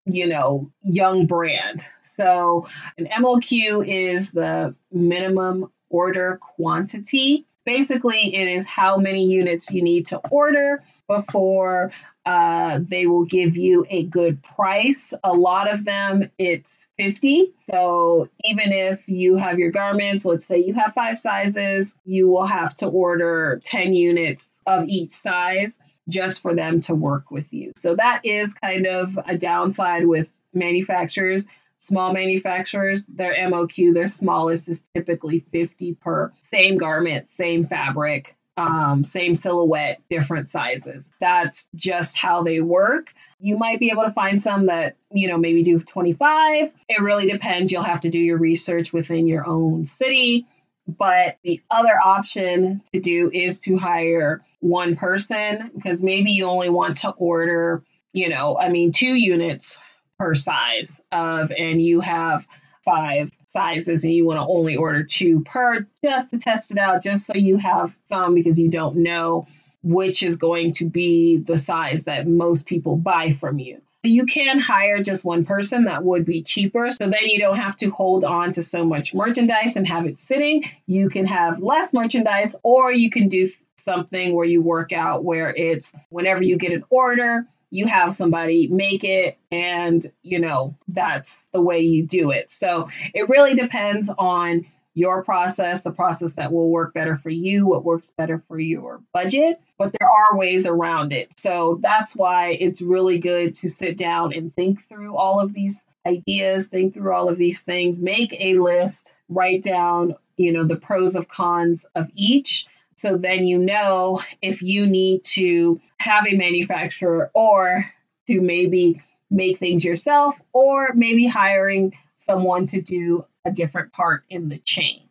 you 0.04 0.26
know 0.26 0.71
young 0.82 1.26
brand. 1.26 1.85
So 2.16 2.68
an 2.99 3.06
MOQ 3.06 3.87
is 3.87 4.32
the 4.32 4.75
minimum 4.90 5.71
order 5.88 6.38
quantity. 6.40 7.47
Basically, 7.64 8.35
it 8.35 8.49
is 8.49 8.66
how 8.66 8.97
many 8.97 9.26
units 9.26 9.73
you 9.73 9.82
need 9.82 10.09
to 10.09 10.18
order 10.30 10.82
before 11.06 11.92
uh, 12.25 12.78
they 12.80 13.06
will 13.06 13.25
give 13.25 13.56
you 13.56 13.85
a 13.90 14.04
good 14.04 14.42
price. 14.42 15.12
A 15.25 15.32
lot 15.32 15.73
of 15.73 15.85
them, 15.85 16.30
it's 16.38 16.87
50. 16.97 17.52
So 17.71 18.28
even 18.44 18.73
if 18.73 19.09
you 19.09 19.37
have 19.37 19.59
your 19.59 19.73
garments, 19.73 20.25
let's 20.25 20.47
say 20.47 20.59
you 20.59 20.75
have 20.75 20.94
five 20.94 21.18
sizes, 21.18 21.94
you 22.04 22.28
will 22.28 22.47
have 22.47 22.76
to 22.76 22.87
order 22.87 23.61
10 23.64 23.92
units 23.92 24.49
of 24.66 24.88
each 24.88 25.11
size 25.11 25.76
just 26.09 26.42
for 26.42 26.54
them 26.54 26.80
to 26.82 26.94
work 26.94 27.30
with 27.30 27.52
you. 27.52 27.73
So 27.76 27.97
that 27.97 28.23
is 28.25 28.54
kind 28.54 28.87
of 28.87 29.18
a 29.26 29.37
downside 29.37 30.06
with 30.06 30.37
manufacturers. 30.52 31.44
Small 31.78 32.12
manufacturers, 32.12 33.04
their 33.06 33.35
MOQ, 33.35 33.94
their 33.94 34.06
smallest 34.06 34.68
is 34.68 34.85
typically 34.94 35.40
50 35.52 35.94
per 35.94 36.32
same 36.42 36.78
garment, 36.78 37.26
same 37.26 37.64
fabric, 37.64 38.37
um, 38.56 39.04
same 39.04 39.35
silhouette, 39.35 40.00
different 40.11 40.49
sizes. 40.49 41.11
That's 41.21 41.68
just 41.75 42.16
how 42.16 42.42
they 42.42 42.61
work. 42.61 43.12
You 43.40 43.56
might 43.56 43.80
be 43.80 43.90
able 43.90 44.04
to 44.04 44.12
find 44.12 44.40
some 44.40 44.66
that, 44.66 44.97
you 45.11 45.28
know, 45.28 45.38
maybe 45.38 45.62
do 45.62 45.80
25. 45.80 46.73
It 46.88 47.00
really 47.00 47.28
depends. 47.28 47.73
You'll 47.73 47.82
have 47.82 48.02
to 48.02 48.11
do 48.11 48.18
your 48.18 48.38
research 48.38 48.92
within 48.92 49.26
your 49.26 49.47
own 49.47 49.87
city. 49.87 50.47
But 50.87 51.39
the 51.45 51.61
other 51.71 51.97
option 52.05 52.83
to 52.93 53.01
do 53.01 53.31
is 53.33 53.61
to 53.61 53.77
hire 53.77 54.45
one 54.61 54.97
person 54.97 55.71
because 55.75 56.03
maybe 56.03 56.33
you 56.33 56.47
only 56.47 56.69
want 56.69 56.97
to 56.99 57.11
order, 57.11 57.83
you 58.12 58.29
know, 58.29 58.59
I 58.59 58.69
mean, 58.69 58.93
two 58.93 59.15
units 59.15 59.77
per 60.19 60.35
size 60.35 61.01
of, 61.11 61.51
and 61.51 61.81
you 61.81 62.01
have 62.01 62.47
five 62.85 63.31
sizes 63.49 64.05
and 64.05 64.12
you 64.12 64.27
want 64.27 64.39
to 64.39 64.47
only 64.47 64.77
order 64.77 65.05
two 65.05 65.41
per 65.41 65.87
just 66.05 66.31
to 66.31 66.39
test 66.39 66.71
it 66.71 66.79
out, 66.79 67.03
just 67.03 67.27
so 67.27 67.35
you 67.35 67.59
have 67.59 67.97
some 68.09 68.35
because 68.35 68.59
you 68.59 68.69
don't 68.69 68.97
know 68.97 69.47
which 69.83 70.23
is 70.23 70.37
going 70.37 70.73
to 70.73 70.89
be 70.89 71.39
the 71.39 71.59
size 71.59 72.05
that 72.05 72.27
most 72.27 72.67
people 72.67 72.97
buy 72.97 73.33
from 73.33 73.59
you. 73.59 73.81
You 74.02 74.26
can 74.26 74.59
hire 74.59 75.02
just 75.02 75.25
one 75.25 75.44
person, 75.44 75.85
that 75.85 76.02
would 76.02 76.25
be 76.25 76.42
cheaper. 76.42 76.90
So 76.90 77.04
then 77.04 77.26
you 77.26 77.38
don't 77.38 77.56
have 77.56 77.76
to 77.78 77.90
hold 77.90 78.25
on 78.25 78.52
to 78.52 78.62
so 78.62 78.85
much 78.85 79.14
merchandise 79.14 79.76
and 79.76 79.87
have 79.87 80.06
it 80.06 80.18
sitting. 80.18 80.64
You 80.87 81.09
can 81.09 81.26
have 81.26 81.61
less 81.61 81.92
merchandise, 81.92 82.56
or 82.62 82.92
you 82.92 83.11
can 83.11 83.28
do 83.28 83.49
something 83.76 84.35
where 84.35 84.47
you 84.47 84.61
work 84.62 84.92
out 84.92 85.25
where 85.25 85.54
it's 85.54 85.92
whenever 86.09 86.42
you 86.42 86.56
get 86.56 86.73
an 86.73 86.85
order, 86.90 87.47
you 87.73 87.87
have 87.87 88.12
somebody 88.12 88.68
make 88.68 89.02
it 89.02 89.38
and 89.50 90.12
you 90.23 90.38
know 90.38 90.76
that's 90.88 91.42
the 91.52 91.61
way 91.61 91.80
you 91.80 92.06
do 92.06 92.30
it 92.30 92.50
so 92.50 92.88
it 93.14 93.30
really 93.30 93.54
depends 93.54 94.11
on 94.18 94.66
your 94.95 95.25
process 95.25 95.83
the 95.83 95.91
process 95.91 96.35
that 96.35 96.53
will 96.53 96.69
work 96.69 96.93
better 96.93 97.17
for 97.17 97.31
you 97.31 97.67
what 97.67 97.85
works 97.85 98.13
better 98.17 98.43
for 98.47 98.59
your 98.59 99.01
budget. 99.13 99.61
But 99.79 99.95
there 99.99 100.09
are 100.09 100.37
ways 100.37 100.67
around 100.67 101.13
it. 101.13 101.31
So 101.37 101.79
that's 101.83 102.15
why 102.15 102.51
it's 102.61 102.83
really 102.83 103.19
good 103.19 103.55
to 103.57 103.71
sit 103.71 103.97
down 103.97 104.33
and 104.35 104.55
think 104.55 104.87
through 104.89 105.17
all 105.17 105.41
of 105.41 105.53
these 105.55 105.85
ideas 106.07 106.69
think 106.69 106.95
through 106.95 107.13
all 107.13 107.29
of 107.29 107.39
these 107.39 107.63
things 107.63 108.01
make 108.01 108.35
a 108.39 108.55
list 108.55 109.13
write 109.29 109.63
down 109.63 110.17
you 110.37 110.53
know 110.53 110.67
the 110.67 110.77
pros 110.77 111.15
of 111.15 111.29
cons 111.29 111.87
of 111.95 112.09
each. 112.15 112.67
So 112.97 113.17
then 113.17 113.47
you 113.47 113.59
know 113.59 114.21
if 114.41 114.63
you 114.63 114.87
need 114.87 115.25
to 115.35 115.81
have 115.99 116.27
a 116.27 116.37
manufacturer 116.37 117.31
or 117.35 117.85
to 118.27 118.41
maybe 118.41 119.03
make 119.31 119.59
things 119.59 119.85
yourself 119.85 120.41
or 120.53 120.93
maybe 120.95 121.27
hiring 121.27 121.97
someone 122.27 122.67
to 122.67 122.81
do 122.81 123.25
a 123.45 123.51
different 123.51 123.93
part 123.93 124.25
in 124.31 124.49
the 124.49 124.59
chain. 124.59 125.09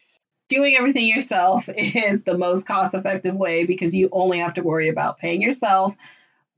Doing 0.48 0.76
everything 0.78 1.06
yourself 1.06 1.70
is 1.76 2.24
the 2.24 2.38
most 2.38 2.66
cost 2.66 2.94
effective 2.94 3.36
way 3.36 3.66
because 3.66 3.96
you 3.96 4.10
only 4.12 4.40
have 4.40 4.56
to 4.56 4.64
worry 4.64 4.90
about 4.90 5.18
paying 5.18 5.42
yourself. 5.42 5.96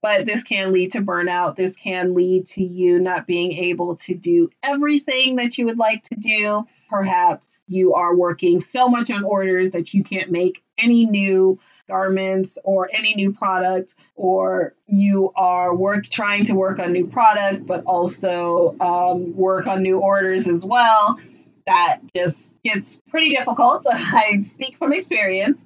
But 0.02 0.26
this 0.26 0.44
can 0.44 0.74
lead 0.74 0.92
to 0.92 1.02
burnout. 1.02 1.56
This 1.56 1.78
can 1.78 2.14
lead 2.14 2.48
to 2.48 2.64
you 2.64 3.00
not 3.00 3.26
being 3.26 3.54
able 3.54 3.96
to 3.98 4.14
do 4.14 4.50
everything 4.62 5.38
that 5.38 5.58
you 5.58 5.68
would 5.68 5.78
like 5.78 6.04
to 6.06 6.16
do. 6.16 6.68
Perhaps 6.90 7.48
you 7.68 7.94
are 7.94 8.14
working 8.14 8.60
so 8.60 8.90
much 8.90 9.10
on 9.12 9.24
orders 9.24 9.72
that 9.72 9.94
you 9.94 10.04
can't 10.04 10.30
make 10.30 10.62
any 10.78 11.06
new 11.06 11.58
garments 11.88 12.58
or 12.64 12.90
any 12.94 13.14
new 13.14 13.34
product 13.34 13.94
or 14.16 14.74
you 14.88 15.32
are 15.36 15.74
work 15.74 16.08
trying 16.08 16.46
to 16.46 16.54
work 16.54 16.80
on 16.80 16.94
new 16.94 17.08
product 17.08 17.66
but 17.66 17.84
also 17.84 18.76
um, 18.80 19.36
work 19.36 19.68
on 19.68 19.84
new 19.84 20.00
orders 20.00 20.48
as 20.48 20.64
well 20.64 21.20
that 21.68 22.00
just 22.16 22.40
gets 22.64 23.00
pretty 23.10 23.32
difficult. 23.32 23.86
I 23.92 24.42
speak 24.42 24.78
from 24.78 24.94
experience 24.94 25.64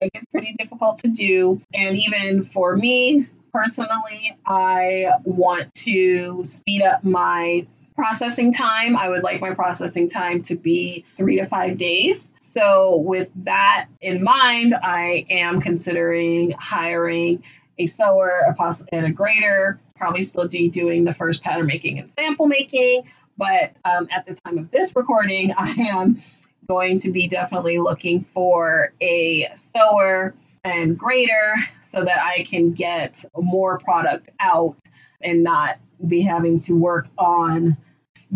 it 0.00 0.12
gets 0.12 0.26
pretty 0.26 0.54
difficult 0.58 0.98
to 0.98 1.08
do. 1.08 1.60
And 1.74 1.96
even 1.96 2.44
for 2.44 2.76
me 2.76 3.26
personally 3.50 4.36
i 4.46 5.06
want 5.24 5.72
to 5.72 6.44
speed 6.44 6.82
up 6.82 7.02
my 7.02 7.66
processing 7.96 8.52
time. 8.52 8.96
I 8.96 9.08
would 9.08 9.24
like 9.24 9.40
my 9.40 9.54
processing 9.54 10.08
time 10.08 10.42
to 10.42 10.54
be 10.54 11.04
three 11.16 11.36
to 11.36 11.44
five 11.44 11.78
days. 11.78 12.30
So, 12.38 12.98
with 12.98 13.28
that 13.44 13.86
in 14.00 14.22
mind, 14.22 14.72
I 14.72 15.26
am 15.28 15.60
considering 15.60 16.52
hiring 16.52 17.42
a 17.76 17.88
sewer, 17.88 18.44
a 18.48 18.54
poss- 18.54 18.84
and 18.92 19.04
a 19.04 19.10
grader. 19.10 19.80
Probably 19.96 20.22
still 20.22 20.46
be 20.46 20.68
doing 20.68 21.04
the 21.04 21.12
first 21.12 21.42
pattern 21.42 21.66
making 21.66 21.98
and 21.98 22.08
sample 22.08 22.46
making, 22.46 23.02
but 23.38 23.72
um, 23.84 24.08
at 24.10 24.26
the 24.26 24.34
time 24.34 24.58
of 24.58 24.70
this 24.70 24.94
recording, 24.94 25.54
I 25.56 25.70
am 25.70 26.22
going 26.68 27.00
to 27.00 27.10
be 27.10 27.28
definitely 27.28 27.78
looking 27.78 28.26
for 28.34 28.92
a 29.00 29.48
sewer 29.54 30.34
and 30.64 30.98
grader 30.98 31.54
so 31.82 32.04
that 32.04 32.18
I 32.20 32.42
can 32.42 32.72
get 32.72 33.24
more 33.34 33.78
product 33.78 34.28
out 34.38 34.76
and 35.22 35.42
not 35.42 35.78
be 36.06 36.20
having 36.22 36.60
to 36.60 36.74
work 36.74 37.08
on 37.16 37.76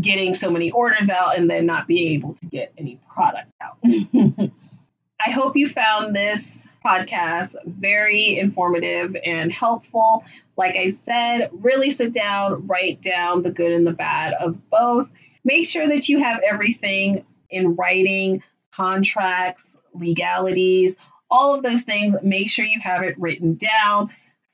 getting 0.00 0.32
so 0.32 0.50
many 0.50 0.70
orders 0.70 1.10
out 1.10 1.36
and 1.36 1.50
then 1.50 1.66
not 1.66 1.86
being 1.86 2.14
able 2.14 2.34
to 2.34 2.46
get 2.46 2.72
any 2.78 2.98
product 3.12 3.50
out. 3.60 3.76
I 5.24 5.30
hope 5.30 5.56
you 5.56 5.68
found 5.68 6.16
this 6.16 6.66
podcast 6.84 7.54
very 7.64 8.38
informative 8.38 9.16
and 9.24 9.52
helpful. 9.52 10.24
Like 10.56 10.76
I 10.76 10.88
said, 10.88 11.50
really 11.52 11.90
sit 11.90 12.12
down, 12.12 12.66
write 12.66 13.00
down 13.00 13.42
the 13.42 13.50
good 13.50 13.72
and 13.72 13.86
the 13.86 13.92
bad 13.92 14.34
of 14.34 14.68
both. 14.70 15.08
Make 15.44 15.66
sure 15.66 15.88
that 15.88 16.08
you 16.08 16.20
have 16.20 16.40
everything 16.48 17.24
in 17.50 17.74
writing, 17.74 18.42
contracts, 18.72 19.68
legalities, 19.94 20.96
all 21.30 21.54
of 21.54 21.62
those 21.62 21.82
things. 21.82 22.14
Make 22.22 22.50
sure 22.50 22.64
you 22.64 22.80
have 22.80 23.02
it 23.02 23.18
written 23.18 23.54
down, 23.54 24.10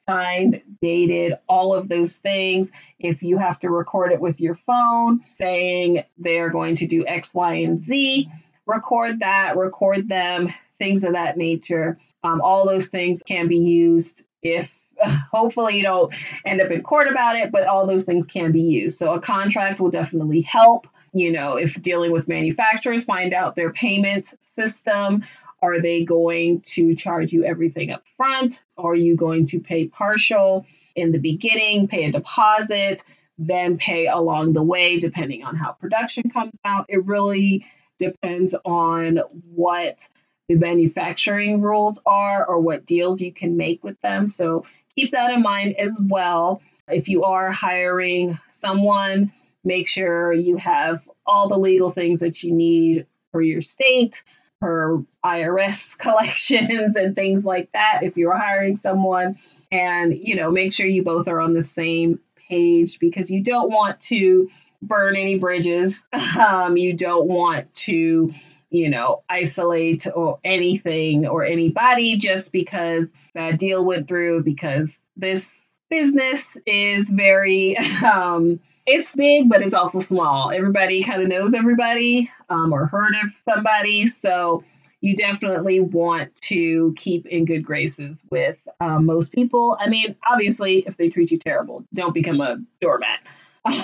signed, 0.08 0.62
dated, 0.80 1.34
all 1.48 1.74
of 1.74 1.88
those 1.88 2.16
things. 2.16 2.70
If 2.98 3.22
you 3.22 3.36
have 3.38 3.58
to 3.60 3.70
record 3.70 4.12
it 4.12 4.20
with 4.20 4.40
your 4.40 4.54
phone 4.54 5.20
saying 5.34 6.04
they're 6.16 6.50
going 6.50 6.76
to 6.76 6.86
do 6.86 7.06
X, 7.06 7.34
Y, 7.34 7.54
and 7.54 7.80
Z, 7.80 8.30
record 8.66 9.20
that, 9.20 9.56
record 9.56 10.08
them, 10.08 10.52
things 10.78 11.02
of 11.02 11.12
that 11.12 11.36
nature. 11.36 11.98
Um, 12.22 12.40
all 12.40 12.66
those 12.66 12.88
things 12.88 13.22
can 13.26 13.48
be 13.48 13.58
used 13.58 14.22
if 14.42 14.72
hopefully 15.30 15.76
you 15.76 15.82
don't 15.82 16.12
end 16.44 16.60
up 16.60 16.70
in 16.70 16.82
court 16.82 17.08
about 17.08 17.36
it, 17.36 17.50
but 17.52 17.66
all 17.66 17.86
those 17.86 18.04
things 18.04 18.26
can 18.26 18.52
be 18.52 18.62
used. 18.62 18.98
So 18.98 19.14
a 19.14 19.20
contract 19.20 19.80
will 19.80 19.90
definitely 19.90 20.42
help. 20.42 20.86
You 21.12 21.32
know, 21.32 21.56
if 21.56 21.80
dealing 21.80 22.12
with 22.12 22.28
manufacturers, 22.28 23.04
find 23.04 23.32
out 23.32 23.56
their 23.56 23.72
payment 23.72 24.34
system. 24.40 25.24
Are 25.60 25.80
they 25.80 26.04
going 26.04 26.60
to 26.60 26.94
charge 26.94 27.32
you 27.32 27.44
everything 27.44 27.90
up 27.90 28.04
front? 28.16 28.62
Are 28.76 28.94
you 28.94 29.16
going 29.16 29.46
to 29.46 29.60
pay 29.60 29.88
partial 29.88 30.66
in 30.94 31.10
the 31.12 31.18
beginning, 31.18 31.88
pay 31.88 32.04
a 32.04 32.12
deposit, 32.12 33.02
then 33.38 33.78
pay 33.78 34.06
along 34.06 34.52
the 34.52 34.62
way, 34.62 34.98
depending 34.98 35.44
on 35.44 35.56
how 35.56 35.72
production 35.72 36.30
comes 36.30 36.56
out? 36.64 36.86
It 36.88 37.04
really 37.04 37.66
depends 37.98 38.54
on 38.64 39.20
what 39.52 40.08
the 40.48 40.54
manufacturing 40.54 41.60
rules 41.60 42.00
are 42.06 42.44
or 42.46 42.60
what 42.60 42.86
deals 42.86 43.20
you 43.20 43.32
can 43.32 43.56
make 43.56 43.84
with 43.84 44.00
them. 44.00 44.28
So 44.28 44.64
keep 44.98 45.12
that 45.12 45.30
in 45.30 45.42
mind 45.42 45.76
as 45.78 46.00
well. 46.02 46.60
If 46.88 47.08
you 47.08 47.24
are 47.24 47.52
hiring 47.52 48.38
someone, 48.48 49.32
make 49.62 49.86
sure 49.86 50.32
you 50.32 50.56
have 50.56 51.06
all 51.26 51.48
the 51.48 51.58
legal 51.58 51.90
things 51.90 52.20
that 52.20 52.42
you 52.42 52.52
need 52.52 53.06
for 53.30 53.40
your 53.40 53.62
state, 53.62 54.24
for 54.58 55.04
IRS 55.24 55.96
collections 55.98 56.96
and 56.96 57.14
things 57.14 57.44
like 57.44 57.70
that. 57.72 58.00
If 58.02 58.16
you're 58.16 58.36
hiring 58.36 58.78
someone, 58.78 59.38
and 59.70 60.16
you 60.18 60.34
know, 60.34 60.50
make 60.50 60.72
sure 60.72 60.86
you 60.86 61.02
both 61.04 61.28
are 61.28 61.40
on 61.40 61.54
the 61.54 61.62
same 61.62 62.18
page 62.48 62.98
because 62.98 63.30
you 63.30 63.42
don't 63.42 63.70
want 63.70 64.00
to 64.00 64.48
burn 64.82 65.16
any 65.16 65.38
bridges. 65.38 66.04
Um, 66.38 66.76
you 66.76 66.94
don't 66.94 67.26
want 67.26 67.72
to, 67.74 68.32
you 68.70 68.88
know, 68.90 69.22
isolate 69.28 70.06
or 70.14 70.38
anything 70.44 71.26
or 71.26 71.44
anybody 71.44 72.16
just 72.16 72.52
because 72.52 73.06
that 73.34 73.58
deal 73.58 73.84
went 73.84 74.08
through 74.08 74.42
because 74.42 74.96
this 75.16 75.58
business 75.90 76.56
is 76.66 77.08
very 77.08 77.76
um 78.04 78.60
it's 78.86 79.14
big 79.16 79.48
but 79.48 79.62
it's 79.62 79.74
also 79.74 80.00
small. 80.00 80.50
Everybody 80.50 81.02
kind 81.02 81.22
of 81.22 81.28
knows 81.28 81.54
everybody 81.54 82.30
um, 82.48 82.72
or 82.72 82.86
heard 82.86 83.14
of 83.22 83.32
somebody 83.48 84.06
so 84.06 84.64
you 85.00 85.14
definitely 85.14 85.78
want 85.78 86.34
to 86.42 86.92
keep 86.96 87.24
in 87.26 87.44
good 87.44 87.64
graces 87.64 88.24
with 88.30 88.58
um, 88.80 89.06
most 89.06 89.32
people. 89.32 89.76
I 89.80 89.88
mean 89.88 90.16
obviously 90.28 90.84
if 90.86 90.96
they 90.96 91.08
treat 91.08 91.30
you 91.30 91.38
terrible 91.38 91.84
don't 91.94 92.14
become 92.14 92.40
a 92.40 92.58
doormat. 92.80 93.20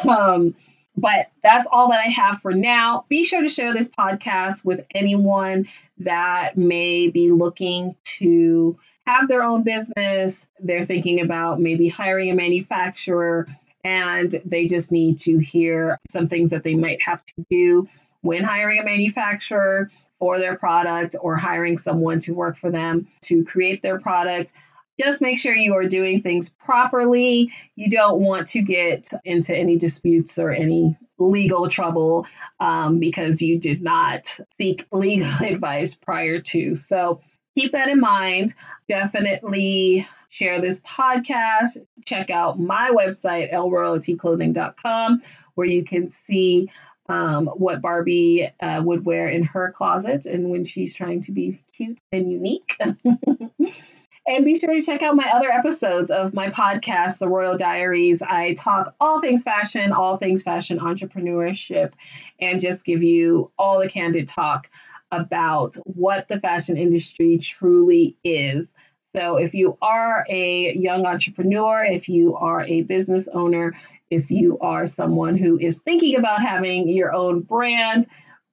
Um, 0.09 0.55
but 0.96 1.30
that's 1.42 1.66
all 1.70 1.90
that 1.90 2.00
I 2.00 2.10
have 2.10 2.40
for 2.40 2.52
now. 2.52 3.04
Be 3.08 3.24
sure 3.24 3.42
to 3.42 3.48
share 3.48 3.74
this 3.74 3.88
podcast 3.88 4.64
with 4.64 4.84
anyone 4.94 5.68
that 5.98 6.56
may 6.56 7.08
be 7.08 7.30
looking 7.30 7.96
to 8.18 8.78
have 9.06 9.28
their 9.28 9.42
own 9.42 9.62
business. 9.62 10.46
They're 10.60 10.86
thinking 10.86 11.20
about 11.20 11.60
maybe 11.60 11.88
hiring 11.88 12.30
a 12.30 12.34
manufacturer 12.34 13.46
and 13.84 14.40
they 14.44 14.66
just 14.66 14.90
need 14.90 15.18
to 15.18 15.38
hear 15.38 15.98
some 16.09 16.28
things 16.28 16.50
that 16.50 16.64
they 16.64 16.74
might 16.74 17.02
have 17.02 17.24
to 17.26 17.46
do 17.50 17.88
when 18.22 18.42
hiring 18.42 18.80
a 18.80 18.85
manufacturer 18.85 19.90
for 20.18 20.38
their 20.38 20.57
product 20.57 21.14
or 21.20 21.37
hiring 21.37 21.76
someone 21.76 22.18
to 22.20 22.33
work 22.33 22.57
for 22.57 22.70
them 22.70 23.07
to 23.20 23.44
create 23.44 23.83
their 23.83 24.00
product 24.00 24.52
just 24.98 25.20
make 25.20 25.38
sure 25.38 25.54
you 25.54 25.74
are 25.74 25.87
doing 25.87 26.22
things 26.22 26.48
properly. 26.48 27.52
You 27.74 27.90
don't 27.90 28.20
want 28.20 28.48
to 28.48 28.62
get 28.62 29.09
into 29.24 29.54
any 29.54 29.76
disputes 29.76 30.38
or 30.38 30.50
any 30.50 30.96
legal 31.18 31.68
trouble 31.68 32.26
um, 32.61 32.98
because 32.98 33.42
you 33.42 33.59
did 33.59 33.83
not 33.83 34.38
seek 34.59 34.87
legal 34.92 35.33
advice 35.40 35.94
prior 35.94 36.40
to. 36.40 36.76
So 36.76 37.20
keep 37.57 37.72
that 37.72 37.88
in 37.88 38.00
mind. 38.00 38.54
Definitely 38.88 40.07
share 40.28 40.61
this 40.61 40.80
podcast. 40.80 41.76
Check 42.07 42.30
out 42.30 42.59
my 42.59 42.90
website, 42.90 43.52
lroyaltyclothing.com, 43.52 45.22
where 45.54 45.66
you 45.66 45.85
can 45.85 46.11
see 46.11 46.70
um, 47.09 47.46
what 47.46 47.83
Barbie 47.83 48.50
uh, 48.61 48.83
would 48.83 49.04
wear 49.04 49.28
in 49.28 49.44
her 49.44 49.72
closet 49.72 50.26
and 50.26 50.50
when 50.50 50.64
she's 50.64 50.94
trying 50.94 51.22
to 51.22 51.33
be 51.33 51.61
cute 51.76 51.98
and 52.12 52.30
unique. 52.30 52.76
And 54.26 54.42
be 54.42 54.58
sure 54.58 54.72
to 54.72 54.80
check 54.80 55.02
out 55.02 55.16
my 55.16 55.28
other 55.34 55.50
episodes 55.50 56.10
of 56.10 56.32
my 56.32 56.48
podcast, 56.48 57.18
The 57.18 57.28
Royal 57.28 57.58
Diaries. 57.58 58.22
I 58.22 58.54
talk 58.54 58.94
all 58.98 59.20
things 59.20 59.42
fashion, 59.42 59.92
all 59.92 60.16
things 60.16 60.42
fashion 60.42 60.78
entrepreneurship, 60.78 61.92
and 62.40 62.58
just 62.58 62.87
give 62.87 63.02
you 63.02 63.52
all 63.58 63.80
the 63.80 63.88
candid 63.88 64.26
talk 64.26 64.70
about 65.12 65.76
what 65.84 66.26
the 66.28 66.40
fashion 66.40 66.78
industry 66.78 67.37
truly 67.37 68.16
is. 68.24 68.72
So, 69.14 69.37
if 69.37 69.52
you 69.52 69.76
are 69.82 70.24
a 70.30 70.74
young 70.74 71.04
entrepreneur, 71.04 71.84
if 71.84 72.08
you 72.08 72.34
are 72.37 72.64
a 72.64 72.80
business 72.80 73.28
owner, 73.30 73.74
if 74.08 74.30
you 74.30 74.58
are 74.60 74.87
someone 74.87 75.37
who 75.37 75.58
is 75.58 75.78
thinking 75.84 76.16
about 76.16 76.40
having 76.40 76.88
your 76.88 77.12
own 77.12 77.40
brand, 77.40 78.06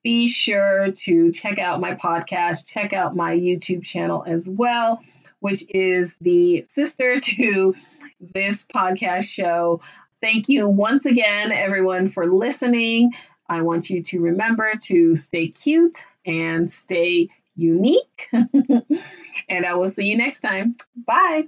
be 0.04 0.28
sure 0.28 0.92
to 0.92 1.32
check 1.32 1.60
out 1.60 1.80
my 1.80 1.96
podcast, 1.96 2.68
check 2.68 2.92
out 2.92 3.16
my 3.16 3.34
YouTube 3.34 3.84
channel 3.84 4.26
as 4.28 4.46
well 4.46 5.02
which 5.42 5.64
is 5.70 6.16
the 6.22 6.66
sister 6.74 7.20
to 7.22 7.76
this 8.22 8.66
podcast 8.66 9.26
show. 9.26 9.82
Thank 10.22 10.50
you 10.50 10.70
once 10.70 11.06
again, 11.06 11.52
everyone, 11.52 12.10
for 12.10 12.32
listening. 12.32 13.12
I 13.50 13.64
want 13.64 13.90
you 13.90 14.04
to 14.04 14.22
remember 14.22 14.72
to 14.84 15.16
stay 15.18 15.50
cute 15.50 16.06
and 16.26 16.72
stay 16.72 17.30
unique. 17.56 18.30
and 18.34 19.66
I 19.66 19.74
will 19.76 19.90
see 19.90 20.06
you 20.06 20.18
next 20.18 20.42
time. 20.42 20.76
Bye. 20.96 21.48